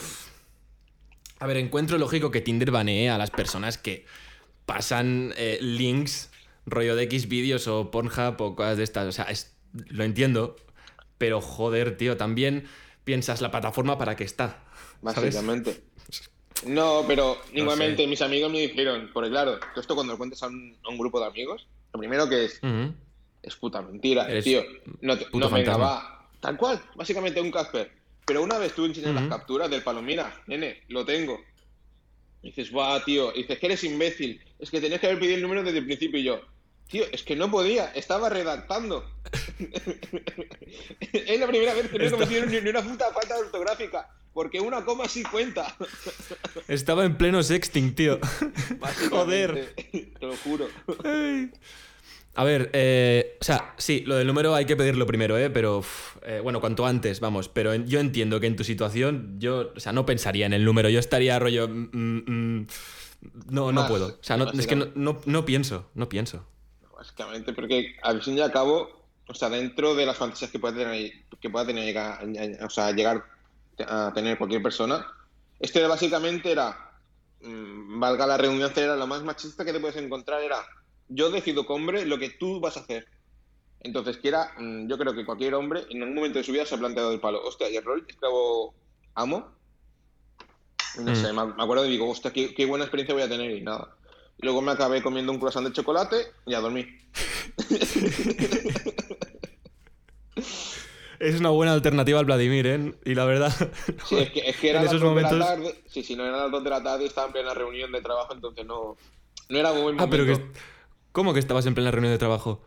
A 1.40 1.48
ver, 1.48 1.58
encuentro 1.58 1.98
lógico 1.98 2.32
que 2.32 2.40
Tinder 2.40 2.72
banee 2.72 3.10
a 3.10 3.18
las 3.18 3.30
personas 3.30 3.78
que 3.78 4.06
pasan 4.66 5.34
eh, 5.36 5.58
links, 5.62 6.30
rollo 6.66 6.96
de 6.96 7.04
X 7.04 7.28
vídeos 7.28 7.68
o 7.68 7.92
Pornhub 7.92 8.40
o 8.40 8.56
cosas 8.56 8.78
de 8.78 8.84
estas. 8.84 9.08
O 9.08 9.12
sea, 9.12 9.28
lo 9.74 10.06
entiendo, 10.06 10.56
pero 11.18 11.42
joder, 11.42 11.98
tío, 11.98 12.16
también 12.16 12.68
piensas 13.06 13.40
la 13.42 13.52
plataforma 13.52 13.98
para 13.98 14.16
qué 14.18 14.26
está. 14.26 14.66
Básicamente. 15.02 15.84
No, 16.66 17.04
pero 17.06 17.38
igualmente 17.54 18.08
mis 18.08 18.22
amigos 18.22 18.52
me 18.52 18.60
dijeron, 18.62 19.12
porque 19.14 19.30
claro, 19.30 19.60
esto 19.76 19.94
cuando 19.94 20.14
lo 20.14 20.18
cuentes 20.18 20.42
a 20.42 20.48
un, 20.48 20.98
grupo 20.98 21.20
de 21.20 21.28
amigos, 21.28 21.68
lo 21.94 22.00
primero 22.00 22.28
que 22.30 22.46
es, 22.46 22.62
es 23.44 23.56
puta 23.58 23.82
mentira, 23.82 24.26
tío. 24.42 24.64
No, 25.02 25.16
no 25.34 25.50
venga, 25.50 25.78
va. 25.78 26.30
Tal 26.40 26.58
cual, 26.58 26.82
básicamente 26.96 27.42
un 27.42 27.52
Casper. 27.52 27.92
Pero 28.26 28.42
una 28.42 28.58
vez 28.58 28.74
tú 28.74 28.86
enseñas 28.86 29.14
las 29.14 29.28
capturas 29.28 29.70
del 29.70 29.84
palomina, 29.84 30.34
nene, 30.48 30.82
lo 30.88 31.06
tengo. 31.06 31.40
Y 32.42 32.48
dices, 32.48 32.76
va, 32.76 33.04
tío, 33.04 33.32
y 33.36 33.42
dices 33.42 33.60
que 33.60 33.66
eres 33.68 33.84
imbécil, 33.84 34.42
es 34.58 34.72
que 34.72 34.82
tenías 34.82 35.00
que 35.00 35.08
haber 35.08 35.20
pedido 35.20 35.36
el 35.36 35.42
número 35.44 35.62
desde 35.62 35.80
el 35.80 35.86
principio 35.86 36.20
y 36.20 36.24
yo. 36.24 36.42
Tío, 36.90 37.04
es 37.12 37.24
que 37.24 37.36
no 37.36 37.50
podía, 37.50 37.86
estaba 37.96 38.30
redactando. 38.30 39.04
es 41.12 41.40
la 41.40 41.48
primera 41.48 41.74
vez 41.74 41.90
que 41.90 41.98
no 41.98 42.06
he 42.06 42.12
cometido 42.12 42.46
ni 42.46 42.58
una 42.58 42.84
puta 42.84 43.12
falta 43.12 43.38
ortográfica, 43.38 44.10
porque 44.34 44.60
una 44.62 44.86
coma 44.86 45.08
sí 45.08 45.24
cuenta. 45.24 45.76
estaba 46.68 47.06
en 47.06 47.18
pleno 47.18 47.42
sexting, 47.42 47.96
tío. 47.96 48.20
Joder. 49.10 49.74
Te 49.76 50.26
lo 50.26 50.38
juro. 50.38 50.68
A 52.36 52.44
ver, 52.44 52.70
eh, 52.74 53.38
o 53.42 53.44
sea, 53.44 53.74
sí, 53.78 54.04
lo 54.06 54.16
del 54.16 54.28
número 54.28 54.54
hay 54.54 54.66
que 54.66 54.76
pedirlo 54.76 55.08
primero, 55.08 55.40
¿eh? 55.40 55.50
Pero, 55.50 55.84
eh, 56.22 56.40
bueno, 56.44 56.60
cuanto 56.60 56.86
antes, 56.86 57.20
vamos. 57.20 57.50
Pero 57.50 57.74
yo 57.74 58.00
entiendo 58.00 58.40
que 58.40 58.48
en 58.48 58.58
tu 58.58 58.64
situación, 58.64 59.38
yo, 59.40 59.72
o 59.76 59.80
sea, 59.80 59.92
no 59.92 60.06
pensaría 60.06 60.46
en 60.46 60.54
el 60.54 60.66
número. 60.66 60.90
Yo 60.90 61.00
estaría 61.00 61.40
rollo. 61.40 61.68
Mm, 61.68 61.90
mm, 61.94 62.24
mm, 62.28 62.68
no, 63.50 63.72
no 63.72 63.88
puedo. 63.88 64.08
O 64.08 64.18
sea, 64.24 64.38
es 64.56 64.68
que 64.68 64.76
no, 64.76 65.18
no 65.26 65.46
pienso, 65.46 65.90
no 65.96 66.10
pienso 66.10 66.46
básicamente, 66.96 67.54
porque 67.54 67.96
al 68.02 68.22
fin 68.22 68.38
y 68.38 68.42
al 68.42 68.52
cabo, 68.52 69.06
o 69.28 69.34
sea, 69.34 69.50
dentro 69.50 69.96
de 69.96 70.06
las 70.06 70.18
fantasías 70.18 70.52
que 70.52 70.60
pueda 70.60 70.76
tener, 70.76 71.12
que 71.40 71.50
pueda 71.50 71.66
tener 71.66 71.86
llegar, 71.86 72.26
o 72.64 72.70
sea, 72.70 72.92
llegar 72.92 73.26
a 73.80 74.12
tener 74.14 74.38
cualquier 74.38 74.64
persona, 74.64 75.06
esto 75.60 75.88
básicamente 75.88 76.52
era, 76.52 76.92
mm, 77.42 78.00
valga 78.00 78.28
la 78.28 78.38
redundancia, 78.38 78.84
era 78.84 78.96
lo 78.96 79.08
más 79.08 79.24
machista 79.24 79.66
que 79.66 79.74
te 79.74 79.80
puedes 79.80 79.98
encontrar, 79.98 80.42
era 80.42 80.66
yo 81.08 81.30
decido 81.30 81.66
como 81.66 81.78
hombre 81.78 82.06
lo 82.06 82.18
que 82.18 82.32
tú 82.32 82.60
vas 82.60 82.78
a 82.78 82.82
hacer. 82.82 83.08
Entonces, 83.82 84.18
que 84.18 84.30
era, 84.30 84.54
mm, 84.58 84.88
yo 84.88 84.98
creo 84.98 85.14
que 85.14 85.26
cualquier 85.26 85.54
hombre 85.54 85.86
en 85.90 86.02
algún 86.02 86.16
momento 86.16 86.40
de 86.40 86.44
su 86.44 86.52
vida 86.52 86.66
se 86.66 86.76
ha 86.76 86.80
planteado 86.80 87.12
el 87.12 87.20
palo, 87.20 87.44
hostia, 87.44 87.70
y 87.70 87.76
el 87.76 87.84
rol 87.84 88.04
esclavo 88.08 88.74
amo. 89.14 89.52
No 91.00 91.16
sé, 91.16 91.32
mm. 91.32 91.56
me 91.58 91.64
acuerdo 91.64 91.86
y 91.86 91.92
digo, 91.92 92.10
hostia, 92.10 92.32
qué 92.32 92.66
buena 92.66 92.86
experiencia 92.86 93.14
voy 93.14 93.24
a 93.24 93.30
tener 93.30 93.52
y 93.52 93.62
nada. 93.62 93.96
Luego 94.40 94.62
me 94.62 94.72
acabé 94.72 95.02
comiendo 95.02 95.32
un 95.32 95.40
croissant 95.40 95.66
de 95.66 95.72
chocolate 95.74 96.18
y 96.46 96.54
a 96.54 96.60
dormir. 96.60 96.88
es 101.20 101.40
una 101.40 101.50
buena 101.50 101.74
alternativa 101.74 102.20
al 102.20 102.26
Vladimir, 102.26 102.68
¿eh? 102.68 102.94
Y 103.06 103.16
la 103.16 103.24
verdad. 103.26 103.52
Sí, 104.06 104.18
es 104.18 104.30
que, 104.32 104.50
es 104.50 104.58
que 104.58 104.72
era 104.72 104.84
las 104.84 104.92
de 104.92 105.00
la 105.00 105.30
tarde. 105.30 105.82
Sí, 105.88 106.04
sí, 106.04 106.16
no 106.16 106.26
eran 106.26 106.42
las 106.42 106.52
2 106.52 106.64
de 106.64 106.70
la 106.70 106.84
tarde 106.84 107.04
y 107.04 107.08
estaba 107.08 107.28
en 107.28 107.34
plena 107.34 107.54
reunión 107.54 107.92
de 107.92 108.02
trabajo, 108.02 108.34
entonces 108.34 108.66
no, 108.66 108.98
no 109.50 109.58
era 109.58 109.72
buen 109.72 109.96
momento. 109.96 110.04
Ah, 110.04 110.08
pero 110.10 110.26
que. 110.26 110.42
¿Cómo 111.12 111.34
que 111.34 111.40
estabas 111.40 111.66
en 111.66 111.76
plena 111.76 111.92
reunión 111.92 112.14
de 112.14 112.18
trabajo? 112.18 112.62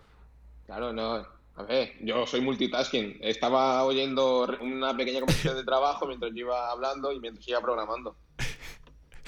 Claro, 0.67 0.93
no. 0.93 1.27
A 1.57 1.63
ver, 1.65 1.93
yo 2.01 2.27
soy 2.27 2.41
multitasking. 2.41 3.19
Estaba 3.21 3.85
oyendo 3.85 4.49
una 4.61 4.97
pequeña 4.97 5.21
conversación 5.21 5.57
de 5.57 5.65
trabajo 5.65 6.07
mientras 6.07 6.33
yo 6.33 6.39
iba 6.39 6.71
hablando 6.71 7.13
y 7.13 7.21
mientras 7.21 7.47
iba 7.47 7.61
programando. 7.61 8.17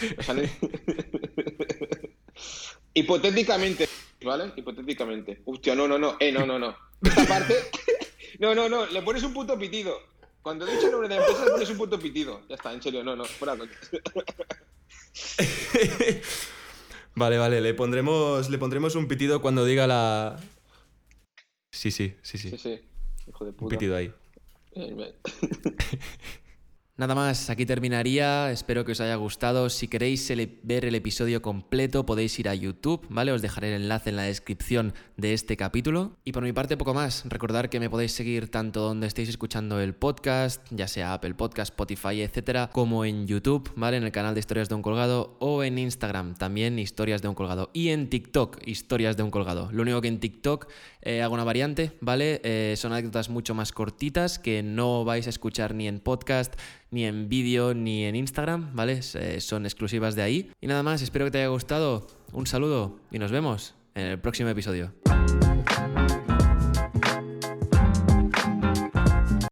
Hipotéticamente, 2.94 3.88
¿vale? 4.24 4.52
Hipotéticamente. 4.56 5.42
Hostia, 5.44 5.74
no, 5.74 5.86
no, 5.86 5.98
no. 5.98 6.16
Eh, 6.18 6.32
no, 6.32 6.46
no, 6.46 6.58
no. 6.58 6.76
Esta 7.02 7.24
parte. 7.26 7.54
no, 8.38 8.54
no, 8.54 8.68
no. 8.68 8.86
Le 8.86 9.02
pones 9.02 9.22
un 9.22 9.32
punto 9.32 9.58
pitido. 9.58 9.96
Cuando 10.42 10.66
he 10.66 10.74
dicho 10.74 10.86
el 10.86 10.92
nombre 10.92 11.08
de 11.08 11.16
la 11.16 11.20
empresa, 11.20 11.44
le 11.44 11.50
pones 11.50 11.70
un 11.70 11.78
punto 11.78 11.98
pitido. 11.98 12.42
Ya 12.48 12.56
está, 12.56 12.72
en 12.72 12.82
serio, 12.82 13.04
no, 13.04 13.14
no. 13.14 13.24
Fuera 13.24 13.56
Vale, 17.14 17.38
vale, 17.38 17.60
le 17.60 17.74
pondremos, 17.74 18.48
le 18.48 18.58
pondremos 18.58 18.94
un 18.94 19.06
pitido 19.08 19.42
cuando 19.42 19.64
diga 19.64 19.86
la... 19.86 20.40
Sí, 21.72 21.90
sí, 21.90 22.14
sí, 22.22 22.38
sí. 22.38 22.50
Sí, 22.50 22.58
sí. 22.58 22.80
Hijo 23.28 23.44
de 23.44 23.52
puta. 23.52 23.64
Un 23.64 23.68
pitido 23.68 23.96
ahí. 23.96 24.12
Nada 27.00 27.14
más, 27.14 27.48
aquí 27.48 27.64
terminaría, 27.64 28.52
espero 28.52 28.84
que 28.84 28.92
os 28.92 29.00
haya 29.00 29.14
gustado. 29.14 29.70
Si 29.70 29.88
queréis 29.88 30.30
ver 30.62 30.84
el 30.84 30.94
episodio 30.94 31.40
completo 31.40 32.04
podéis 32.04 32.38
ir 32.38 32.46
a 32.46 32.54
YouTube, 32.54 33.06
¿vale? 33.08 33.32
Os 33.32 33.40
dejaré 33.40 33.74
el 33.74 33.80
enlace 33.80 34.10
en 34.10 34.16
la 34.16 34.24
descripción 34.24 34.92
de 35.16 35.32
este 35.32 35.56
capítulo. 35.56 36.18
Y 36.26 36.32
por 36.32 36.42
mi 36.42 36.52
parte 36.52 36.76
poco 36.76 36.92
más, 36.92 37.24
recordar 37.26 37.70
que 37.70 37.80
me 37.80 37.88
podéis 37.88 38.12
seguir 38.12 38.50
tanto 38.50 38.82
donde 38.82 39.06
estéis 39.06 39.30
escuchando 39.30 39.80
el 39.80 39.94
podcast, 39.94 40.60
ya 40.68 40.88
sea 40.88 41.14
Apple 41.14 41.32
Podcast, 41.32 41.72
Spotify, 41.72 42.20
etcétera, 42.20 42.68
como 42.70 43.06
en 43.06 43.26
YouTube, 43.26 43.72
¿vale? 43.76 43.96
En 43.96 44.04
el 44.04 44.12
canal 44.12 44.34
de 44.34 44.40
Historias 44.40 44.68
de 44.68 44.74
un 44.74 44.82
Colgado 44.82 45.38
o 45.40 45.64
en 45.64 45.78
Instagram, 45.78 46.34
también 46.34 46.78
Historias 46.78 47.22
de 47.22 47.28
un 47.28 47.34
Colgado. 47.34 47.70
Y 47.72 47.88
en 47.88 48.10
TikTok, 48.10 48.58
Historias 48.66 49.16
de 49.16 49.22
un 49.22 49.30
Colgado. 49.30 49.70
Lo 49.72 49.80
único 49.80 50.02
que 50.02 50.08
en 50.08 50.20
TikTok 50.20 50.68
eh, 51.00 51.22
hago 51.22 51.32
una 51.32 51.44
variante, 51.44 51.92
¿vale? 52.02 52.42
Eh, 52.44 52.74
son 52.76 52.92
anécdotas 52.92 53.30
mucho 53.30 53.54
más 53.54 53.72
cortitas 53.72 54.38
que 54.38 54.62
no 54.62 55.06
vais 55.06 55.26
a 55.26 55.30
escuchar 55.30 55.74
ni 55.74 55.88
en 55.88 56.00
podcast 56.00 56.56
ni 56.90 57.04
en 57.04 57.28
vídeo 57.28 57.74
ni 57.74 58.04
en 58.04 58.16
Instagram, 58.16 58.74
¿vale? 58.74 59.00
Eh, 59.14 59.40
son 59.40 59.64
exclusivas 59.66 60.14
de 60.14 60.22
ahí. 60.22 60.50
Y 60.60 60.66
nada 60.66 60.82
más, 60.82 61.02
espero 61.02 61.24
que 61.24 61.30
te 61.30 61.38
haya 61.38 61.48
gustado. 61.48 62.06
Un 62.32 62.46
saludo 62.46 62.98
y 63.10 63.18
nos 63.18 63.32
vemos 63.32 63.74
en 63.94 64.06
el 64.06 64.18
próximo 64.18 64.48
episodio. 64.48 64.92